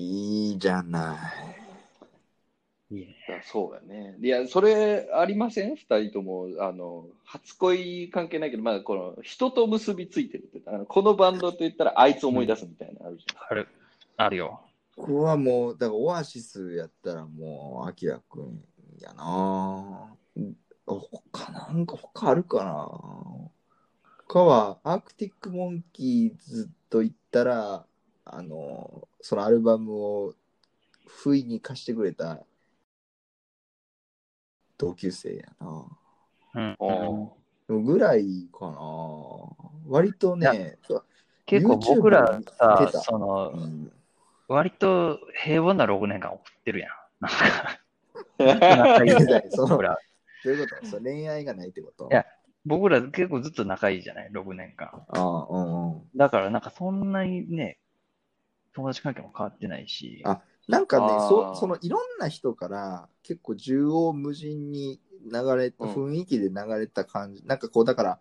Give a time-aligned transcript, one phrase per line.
[0.00, 1.18] いいじゃな
[2.90, 2.96] い。
[2.96, 4.16] いやそうやね。
[4.20, 5.76] いや、それありません？
[5.76, 13.68] 二人とも、あの、初恋関係ないけど、まあ、この、人と結びついてるって、あのこのバンドと言ったら、あいつ思い出すみたいなのあるじある。
[14.16, 14.60] あるよ。
[14.96, 18.60] ここはもう、だからオアシスやったらもう、アキラくん
[19.00, 20.14] やな
[20.86, 22.88] 他なんか他あるかな？
[24.26, 27.86] 他は、アークティック・モンキーズと言ったら、
[28.32, 30.34] あの、そのアルバムを
[31.06, 32.40] 不意に貸してくれた
[34.78, 36.76] 同級生やな。
[37.68, 37.84] うん。
[37.84, 38.78] ぐらいかな
[39.86, 40.78] 割とね、
[41.46, 43.92] 結構僕らにさそのう、ん、
[44.48, 46.90] 割と平凡な6年間送ってるやん。
[48.38, 49.98] なんか、ー仲いいその僕ら。
[50.44, 50.86] どういうこと？
[50.86, 52.08] そう恋愛がないってこと？
[52.10, 52.24] いや
[52.64, 54.88] 僕ら結構ずっと仲いいじゃない ?6 年間。
[54.88, 56.02] ああ、うんうん。
[56.16, 57.78] だからなんかそんなにね、
[58.74, 60.22] 友達関係も変わってないし。
[60.24, 68.20] あなんかねそ、そのいろんな人から結構縦横無尽に流れ、うん雰囲気で流れた感じ、なんかこう、だから、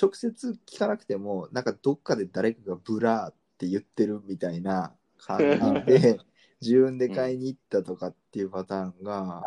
[0.00, 5.38] 直接聞かなくても、なんかどっかで誰かが Blur って言ってるみたいな感
[5.86, 6.20] じで、
[6.60, 9.42] 自分で買いに行ったとかっていうパターンが。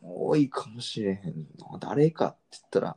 [0.00, 1.78] 多いかもしれへんな。
[1.80, 2.96] 誰かって言ったら。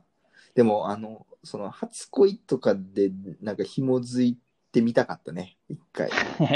[0.54, 4.38] でも、あの、その初恋とかで、なんか紐づい
[4.76, 6.10] てみたかったね、一回。
[6.12, 6.50] あ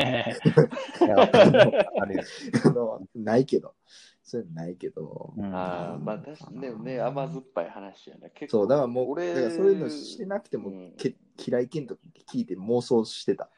[2.05, 2.23] るよ。
[2.65, 3.75] あの ないけど。
[4.23, 5.33] そういうのないけど。
[5.37, 8.31] うんああ、まあ確かにねね、甘酸っぱい話やね。
[8.35, 11.97] 結構そう、だからもう、俺だからそういうのしてなくても、うんけ嫌いけんと
[12.31, 13.49] 聞いて妄想してた。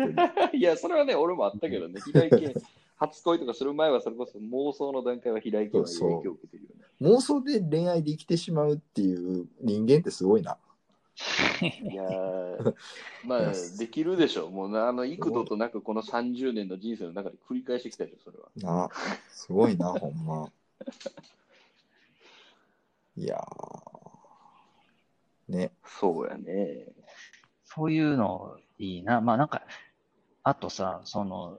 [0.52, 2.60] いや、それはね、俺もあったけどね、平井堅、
[2.96, 6.84] 初恋とかする前は、それこそ妄想の段階は平井堅は影響を受けてるよね。
[7.00, 10.58] 妄想で恋愛で生きてしまうっていう人間ってすごいな。
[11.90, 12.74] いやー、
[13.24, 14.50] まあ、できるでしょう。
[14.50, 18.48] もうな、あの、幾度となくこの30年の人生の中で繰り返してきたでしょ、それは。
[18.56, 18.88] な、
[19.28, 20.50] すごいな、 ほんま。
[23.16, 25.52] いやー。
[25.52, 25.72] ね。
[25.84, 26.86] そうやね。
[27.64, 29.20] そういうのいいな。
[29.20, 29.62] まあなんか、
[30.42, 31.58] あとさ、その、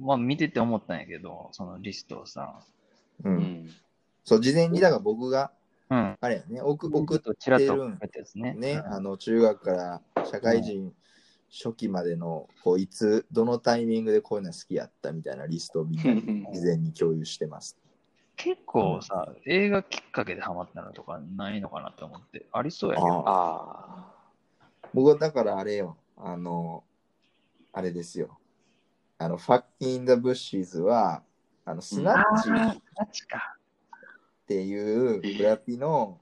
[0.00, 2.60] まあ見てて思ったんやけど、そのリストをさ、
[3.24, 3.28] う。
[3.28, 3.76] うんん。
[4.24, 5.50] そう、事前に、だから僕が、
[5.90, 6.16] うん。
[6.20, 7.76] あれやね、送送っとちらっと
[8.34, 8.54] ね。
[8.54, 10.92] ね、うんあの中学から社会人
[11.50, 17.78] 初期までのこういつどのタイミングでこういうの好きやったみたいなリストをみんなに事前に共有してます。
[18.36, 23.24] 結構さ、映画きっかけでハマったのとかないのかなと思って、ありそうやけど。
[23.26, 24.14] あ
[24.94, 26.84] 僕はだからあれよ、あの、
[27.72, 28.38] あれですよ。
[29.18, 31.22] あの、ファッキン・ザ・ブッシーズは、
[31.64, 33.57] あの、スナッチあーっナッチか。
[34.48, 36.18] ていうブラピの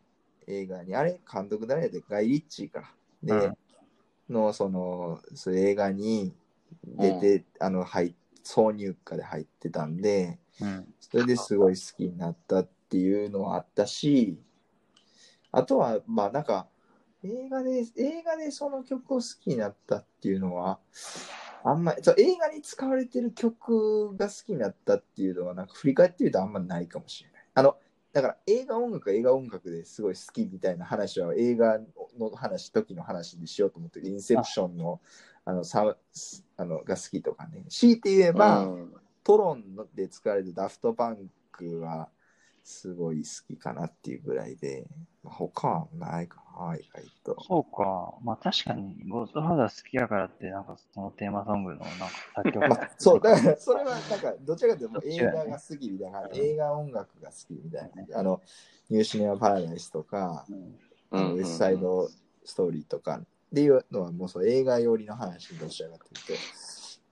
[0.47, 2.93] 映画に、あれ監督誰やでガイ・リッチーか。
[3.23, 3.57] で、うん
[4.29, 6.35] の、その、そ映画に
[6.85, 10.87] 出て、あの、入挿入歌で入ってたんで、うん。
[11.01, 14.39] それですごい好きになったっていうのはあったし、
[15.53, 16.69] あとは、まあなんか、
[17.23, 20.79] 映画で、映画でその曲を好きになったっていうのは、
[21.65, 27.43] あんまり、映画に使われてる曲が好きになったっていうのは、なんか振り返ってみるとあんまないかもしれない。
[27.55, 27.77] あの、
[28.17, 31.79] だから映画音楽は映画音楽ですごい好きみたいな話は映画
[32.19, 34.09] の話、時の話でしようと思ってる。
[34.09, 35.03] インセプションの
[35.45, 35.99] あのサウ
[36.57, 37.67] あのが好きとかね。
[37.69, 38.33] 強いて言えあ。
[38.33, 42.09] ば、うんトロンで使われるダフトパンクは
[42.67, 44.89] すごい好きかなっていうぐらいで、
[45.23, 47.41] まあ他はないかな、意外と。
[47.47, 48.15] そうか。
[48.25, 52.69] まあ確かに、ゴーストファーザー好きやからって、なんかそのテーマソングのなんか作曲。
[52.69, 58.19] まあ、 そう、だからそれはなんか、どちらかというと映画が好きみたいな、うん映画音楽が好きみたいねな。
[58.19, 58.43] あの、
[58.91, 60.77] ニューシネマ・パラダイスとか、うん
[61.11, 62.09] あのウエストサイド・
[62.45, 66.43] ストーリーとかっていうのはもうそう映画寄りの話どちらかというと、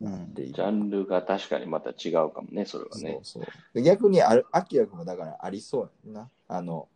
[0.00, 3.20] うんジャンルが確かにまた違うかもね、それはね。
[3.24, 3.44] そうそう
[3.74, 6.30] で逆にある、アキラ君もだからありそうやんな。
[6.48, 6.88] あの、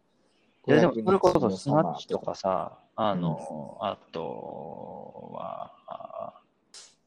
[0.66, 6.42] いやでもそれこそ500スナッチとかさ、あの、あとは、あ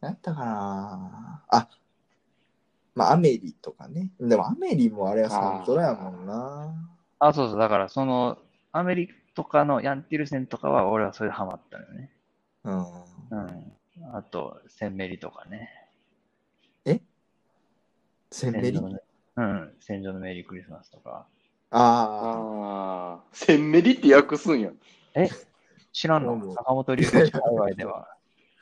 [0.02, 1.68] なんやったかなあ、
[2.96, 4.10] まあ、アメリとかね。
[4.20, 6.74] でも、アメリもあれはサントラやもんな。
[7.20, 8.38] あ、そうそう、だからその、
[8.72, 12.12] アメリカとかのヤンティルセンとかは俺はそれでハマったのよね。
[12.64, 12.80] うん。
[12.80, 14.16] うん。
[14.16, 15.70] あと、センメリとかね。
[18.32, 18.72] センメリ？
[18.72, 19.00] 戦場の
[19.38, 21.28] うん、戦場のメリークリスマスとか。
[21.72, 24.72] あああ、センメリって訳すんや。
[25.94, 28.08] 知らんうんの坂本龍一界隈では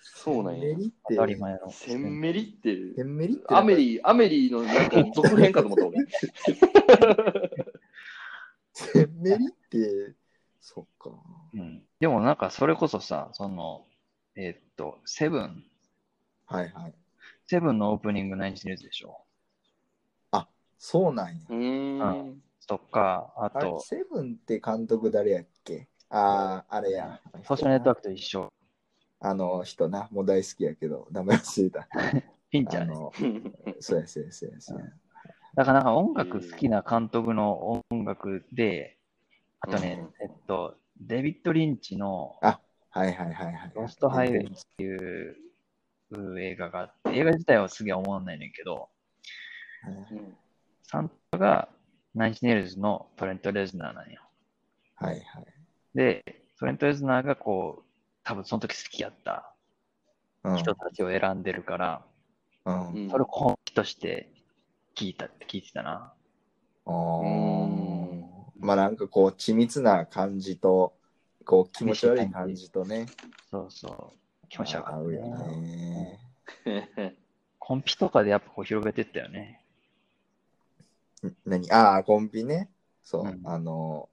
[0.01, 0.75] そうなんや
[1.09, 1.71] 当たり前の。
[1.71, 5.97] センメリってセ、ンメリってアメリ、アメリのなんか続編かと思った俺。
[8.73, 10.13] センメリって、
[10.61, 11.11] そっか。
[11.53, 11.83] うん。
[11.99, 13.85] でもなんかそれこそさ、その、
[14.35, 15.63] えーっと、セブン
[16.47, 16.93] はいはい。
[17.47, 19.21] セブンのオープニングナインチネルズでしょ。
[20.79, 21.33] そうなんや。
[21.49, 22.41] うーん。
[22.65, 25.87] とか、ああれ、と、セブンって監督誰やっけ？
[26.09, 27.19] ああ、あれや。
[27.43, 28.51] ソーシャルネットワークと一緒。
[29.19, 31.87] あの人な、もう大好きやけど、名前忘れた。
[32.49, 32.93] ピンチャーね。
[32.93, 33.11] あの、
[33.79, 34.85] そうやそうやそうやそうや。
[35.55, 38.97] だからなんか音楽好きな監督の音楽で、
[39.59, 42.61] あとね、うんえっと、デビッド・リンチのは
[42.95, 43.71] いはいはいはい。
[43.75, 45.35] ロストハイウェイっていう
[46.39, 48.89] 映画があって、映画自体はすげえ思わないねんけど、
[50.11, 50.37] うん
[50.91, 51.69] サンタが
[52.15, 54.21] ナインチネイルズのトレント・レズナーなんよ。
[54.95, 55.23] はいはい。
[55.93, 57.83] で、トレント・レズナーがこう、
[58.23, 59.53] 多分その時好きやった
[60.57, 62.05] 人たちを選んでるから、
[62.65, 63.07] うん。
[63.11, 64.31] それを本気として
[64.95, 66.11] 聞いたって聞いてたな。
[66.87, 67.25] うー
[67.67, 68.25] ん
[68.57, 70.93] まあなんかこう緻密な感じと
[71.45, 73.05] こう気持ち悪い感じとね
[73.51, 74.47] そうそう。
[74.49, 75.21] 気持ち悪か合うよ。
[76.65, 77.15] ね。
[77.59, 79.63] コンピとかでやっぱこう広げてったよね。
[81.27, 81.71] ん何？
[81.71, 82.69] ああコンビね
[83.03, 84.09] そう、うんあの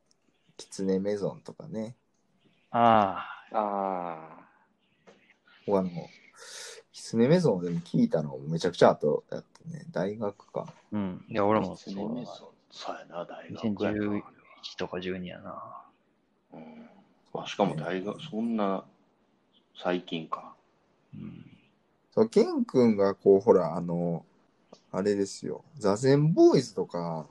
[0.56, 1.94] キツネメゾンとかね
[2.70, 4.47] ああ
[5.67, 5.91] 僕あの
[6.93, 11.25] キツネメゾンでも聞いたのめちゃくちゃ後やったね大学かあ、うん。
[11.29, 12.26] いや、俺もそうだな。
[12.70, 13.99] そうやな、大学やな。
[13.99, 14.23] 2011
[14.79, 15.82] とか12やな。
[16.55, 16.88] うん
[17.35, 18.82] あしかも大学、そんな
[19.76, 20.55] 最近か。
[21.14, 21.44] うん。
[22.12, 24.25] そうケン君がこうほらあの
[24.96, 25.62] あれですよ。
[25.76, 27.26] 座禅ボーイズとか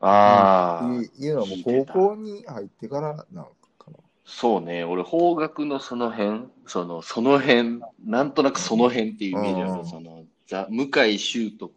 [0.00, 3.44] ああ、いいうのはもう高校に入ってからなの
[3.78, 3.96] かな。
[4.24, 9.84] そうね、俺、方角のその辺、その、その辺、なんとなくその辺っていうイメージある、うん。
[9.84, 11.72] その、ザ向井修徳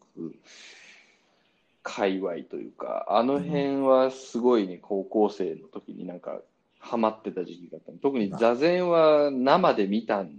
[1.81, 6.39] 界隈というか、あの辺はすごいね、高校生の時になんか、
[6.79, 7.99] ハマってた時期があった。
[8.01, 10.29] 特に座禅は生で見たん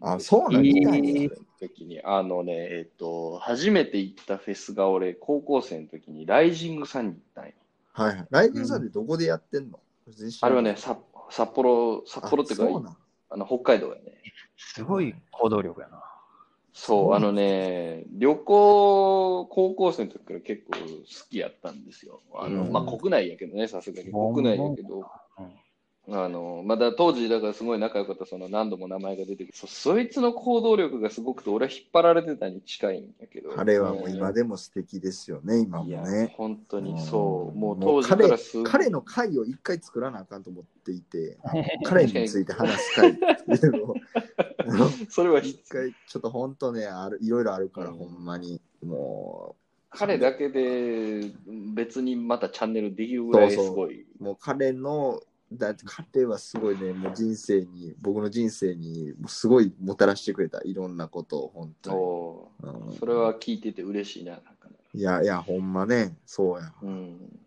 [0.00, 0.80] あそうなんいい。
[0.82, 1.28] だ、ね
[1.68, 7.52] 時に、あのね、えっと、初めて行ったフェスが俺、高校生の時にライジングさんに行ったんよ。
[7.92, 8.26] はいはい。
[8.30, 9.78] ライブさんってどこでやってんの、
[10.40, 10.98] あれはね、札
[11.30, 12.96] 札幌、札幌ってか、あそうなん
[13.30, 14.20] あの北海道やね。
[14.56, 16.02] すごい行動力やな。
[16.72, 22.20] そう、うんあのね、旅行、高校生の時から結構好きやったんですよ。
[22.34, 24.10] あの、うんまあ、国内やけどね、さすがに。
[24.10, 24.98] 国内やけど、
[25.38, 25.63] うん
[26.06, 29.52] あの、まだ当時、だからすごい仲良かった、その何度も名前が出てくる。
[29.54, 33.58] そそいつの行動力がすごくて、俺は引っ張られてたに近いんやけど。
[33.58, 36.34] あれはもう今でも素敵ですよね、今もね。
[36.36, 37.58] 本当にうんそう。
[37.58, 41.38] もう当時からす彼の回を一回作らなあかんと思っていて、
[41.84, 43.94] 彼について話す回っていうのを
[45.08, 49.56] それは一回ちょっと本当ね、あるいろいろあるから、うんほんまに、も
[49.90, 51.30] 彼だけで
[51.74, 54.02] 別にまたチャンネルできるぐらいすごい。
[54.02, 55.20] う、もう彼の、
[55.52, 62.70] だって彼はすごいね、もう人生に、僕の人生に、すごいもたらしてくれた、いろんなことを、本当に。
[62.70, 64.32] うんそれは聞いてて嬉しいな。
[64.32, 64.52] なんか
[64.94, 66.72] いやいや、ほんまね、そうや。
[66.82, 67.40] うん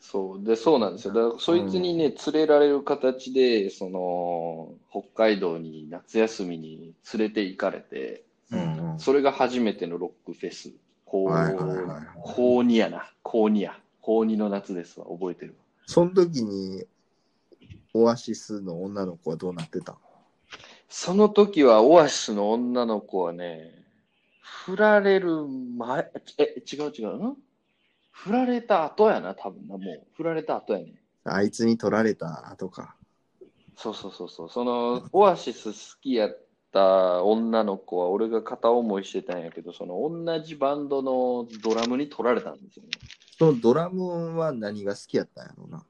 [0.00, 1.14] そうでそうなんですよ。
[1.14, 10.72] だからそいつにね、連れられる形で、その北海道に夏休みに連れて行かれて、うんうんそれが初めてのロックフェス。
[11.04, 13.10] 高はいはいはいはい高2やな。
[13.22, 13.78] 高2や。
[14.00, 15.06] 高2の夏ですわ。
[15.06, 15.54] 覚えてる。
[15.86, 16.84] その時に、
[17.94, 19.92] オアシスの女の子はどうなってた？
[19.92, 19.98] の
[20.88, 23.72] その時はオアシスの女の子はね、
[24.42, 27.36] 振られる前、え、違う違う、ん？
[28.12, 30.06] 振られた後やな、多分な、もう。
[30.16, 30.94] 振られた後やね。
[31.24, 32.96] あいつに取られた後か。
[33.76, 34.50] そうそうそうそう。
[34.50, 36.38] その、オアシス好きやっ
[36.72, 42.90] た女の子は、俺が片思いしてたんやけど、その同じバンドのドラムに取られたんですよね。
[43.38, 45.82] そのドラムは何が好きやったんやろうな。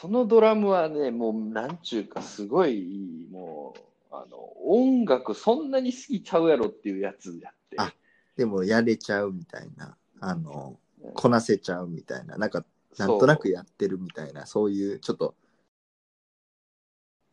[0.00, 7.76] そのドラムはね、もう、なんちゅうか、すごい、もう、あの、音楽そんなに好きちゃうやろっていうやつやって。
[7.76, 7.92] あ
[8.34, 9.98] でもやれちゃうみたいな。
[10.20, 10.80] あの、
[11.12, 12.38] こなせちゃうみたいな。
[12.38, 12.64] なんか、
[12.96, 15.34] なんとなくやってるみたいな、そういう、ちょっと、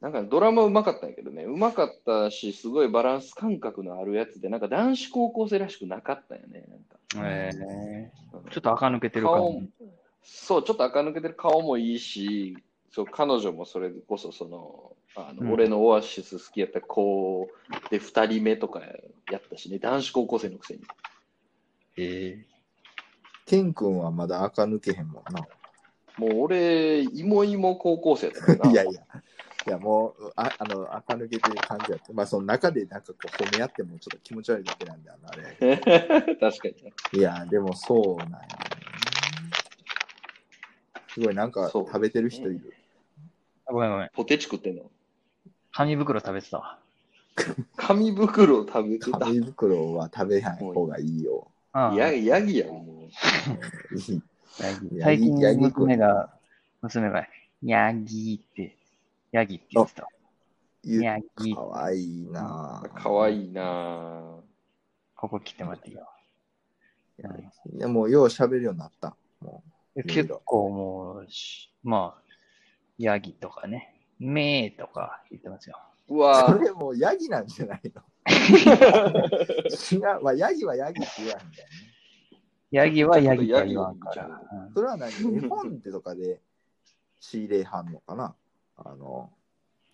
[0.01, 6.65] なんかドラマうまかったんやけどね、うまかったし、すごいバランス感覚のあるやつで、なんか男子高校生らしくなかったんよね。
[6.69, 7.51] なんかえ
[8.33, 9.69] うんー、ちょっと垢抜けてる感顔じ。
[10.29, 12.57] そう、ちょっと垢抜けてる顔もいいし、
[12.91, 17.47] そう彼女もそれこそその、あのうん俺のオアシス好きやった子
[17.89, 18.81] で2人目とか
[19.31, 20.81] やったしね、男子高校生のくせに。
[21.97, 22.45] え
[23.45, 25.47] ケン君はまだ垢抜けへんもんな。
[26.17, 32.11] もう俺、芋芋高校生だったから いやいや、いやもう、ああの、垢抜けてる感じやって。
[32.11, 35.77] まあ、その中でなんかこう褒め合ってもちょっと気持ち悪いだけなんで、あの、あれ。
[36.39, 36.93] 確かにね。
[37.13, 38.47] いや、でもそうなんや、ね。
[41.17, 42.75] すごいなんか食べてる人いる。
[43.67, 44.09] ー、ごめんごめん。
[44.13, 44.83] ポテチ食ってんの？
[45.71, 46.79] 紙袋食べてたわ。
[47.75, 49.17] 紙袋を食べてた？
[49.17, 51.47] 紙袋は食べない方がいいよ。
[51.71, 53.09] ああやヤギやん、も
[53.93, 53.95] う。
[53.97, 54.21] いい
[54.59, 56.33] ヤギヤギ最近ヤギ娘が、
[56.83, 57.27] 娘が、
[57.63, 58.77] ヤギって、
[59.31, 60.07] ヤギって言ってた。
[60.83, 64.41] ゆヤギかわいいなぁかわいいなぁ。
[65.15, 66.07] ここ切ってもらっていいよ。
[67.23, 67.27] う
[67.73, 69.15] んでも、よう喋るようになった。
[69.41, 72.21] もいろいろ結構もうし、まあ、
[72.97, 75.79] ヤギとかね、メーとか言ってますよ。
[76.09, 76.15] う。
[76.15, 76.57] うわぁ。
[76.57, 78.01] それもうヤギなんじゃないの？
[79.91, 80.23] 違う。
[80.23, 81.75] まあ、ヤギはヤギって言わへんだよね。
[82.71, 84.41] ヤギはヤギとは言わんから。
[84.73, 85.11] それは何？
[85.37, 86.41] 絵本ってとかで
[87.19, 88.35] 仕入れはんのかな？
[88.77, 89.31] あの、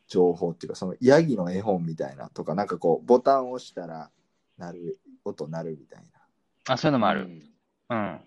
[0.08, 4.10] 情報っていうか、そのヤギの絵本みたいなとか、なんかこう、ボタンを押したら、
[4.58, 6.74] なる、音鳴るみたいな。
[6.74, 7.22] あ、そういうのもある。
[7.22, 7.54] うん
[7.90, 8.20] うん。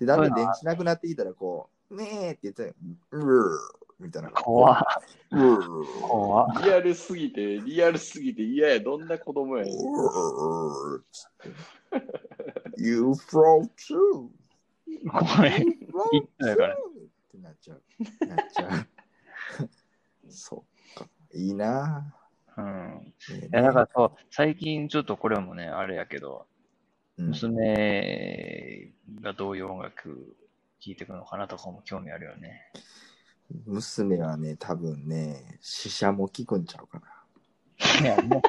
[0.00, 2.74] で、だんだん電池なくなってきたら、こう、ねえって言ってたよ。
[3.12, 3.58] うー
[3.98, 4.30] みたいな。
[4.30, 4.82] 怖っ
[5.32, 9.74] うー怖っリアルすぎて、リアルすぎて嫌や、どんな子供やねん。
[9.74, 14.30] うーつって You from too.
[15.10, 15.50] これ、
[16.12, 16.76] 言ったやからっ
[17.30, 17.82] てなっちゃう。
[18.26, 18.70] なっちゃう。
[20.30, 21.06] そっか。
[21.34, 22.14] いいな
[22.56, 22.64] うん。
[22.64, 23.48] ぁ。
[23.48, 26.49] いや、だからそう、最近ちょっとこれもね、あれやけど、うん
[27.28, 30.36] 娘がどういう音楽
[30.80, 32.72] 聴いてくのかなとかも興味あるよね。
[33.66, 37.06] 娘はね、多分ね、死者も聞くんちゃうかな。
[38.00, 38.42] いや、も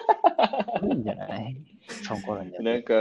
[0.84, 1.56] う、いいんじゃない？
[2.06, 2.62] その頃には。
[2.62, 2.94] なんか、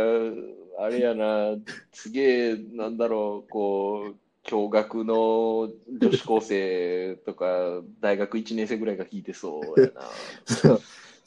[0.78, 1.56] あれやな、
[1.92, 4.16] すげえ、なんだろう、こう、
[4.48, 5.68] 共学の
[6.00, 10.00] 女子高生とか、大学1年生ぐらいが聞いてそうやな。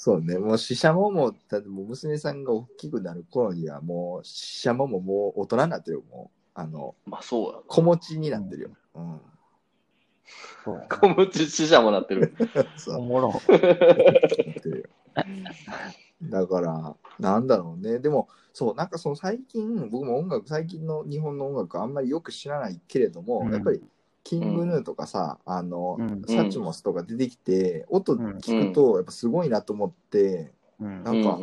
[0.04, 6.38] そうね、もう死者もも、だってもう娘さんが大きくなる頃には、もう死者もももう大人になってるよ、もう。
[6.56, 8.70] あの、まあそうや子持ちになってるよ。
[8.96, 9.22] うん。
[10.66, 10.98] そうやなな。
[10.98, 12.36] 子持ち死者もなってる。
[12.76, 13.30] そうおもろ。
[13.30, 15.24] なってるよ。
[16.24, 18.00] だから、なんだろうね。
[18.00, 23.82] でも、そう、なんかその最近、僕も音楽、最近の日本の音楽あんまりよく知らないけれども、うんやっぱり、
[24.24, 31.12] キングヌーとかさ、あの、うんサチモスとか出てきて、音聞くと、やっぱすごいなと思って、うんな。
[31.12, 31.40] んか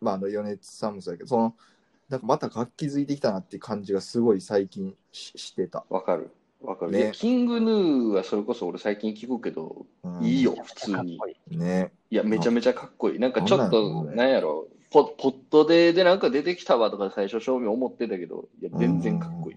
[0.00, 1.54] まあ、あの、米津さんもそうだけど、その、
[2.08, 5.84] なんかまた楽器づいてきたなっていう感じがすごい最近ししてた。
[5.88, 6.30] わかる。
[6.60, 6.92] わかる。
[6.92, 11.20] ねキングヌーはそれこそ俺最近聞くけど、うんいいよ普通に。
[11.50, 11.92] ね。
[12.10, 13.18] いや、めちゃめちゃかっこいい。
[13.18, 19.56] なんかちょっと、なんやろ、ポポットででなんか出てきたわとか最初正味思ってたけど、いや、全然かっこいい。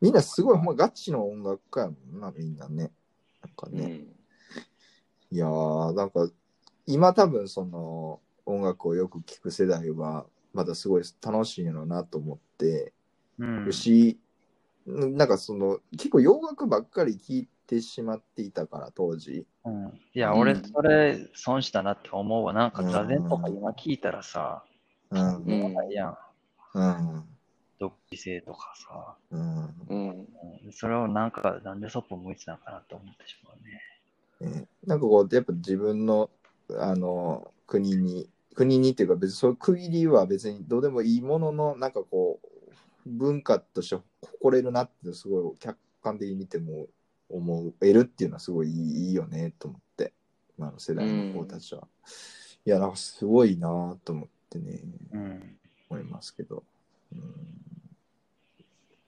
[0.00, 2.90] みんなすごい、ほんまガチの音楽家やもんな、みんなね。
[3.42, 3.82] なんかね。
[3.84, 5.36] うん。
[5.36, 6.28] いやー、なんか、
[6.86, 12.92] 今多分その音楽をよく聴く世代は、まだすごい楽しいのなと思って
[13.38, 14.18] うんるし、
[14.86, 19.46] なんかその、結構洋楽ばっかり聴いてしまっていたから、当時。
[19.64, 22.52] うんいや、うん俺、それ、損したなって思うわ。
[22.52, 24.64] なんか、座禅とか今聞いたらさ、
[25.10, 25.36] うん。
[25.36, 26.16] うんないやん。
[26.74, 27.24] うん。
[27.78, 29.16] 独自性とかさ。
[29.30, 29.64] うん。
[29.88, 30.08] うん。
[30.10, 33.50] うんそれをなんか、なんでそっぽ向いてたのかなと思ってしま
[34.42, 34.52] うね。
[34.52, 36.30] ねなんかこう、やっぱ自分の、
[36.76, 42.48] あの、国に、国にっていうか別にそういう区切りは別にどうでもいいものの、なんかこう、
[43.06, 46.86] 文化として誇れるなってすごい客観的に見ても
[47.30, 50.12] 思えるっていうのはすごいいいいいよねと思って、
[50.58, 51.86] 今の世代の子たちは。
[52.66, 54.80] いや、なんかすごいなと思ってね、
[55.12, 55.58] うん。
[55.88, 56.64] 思いますけど。
[57.12, 57.67] うん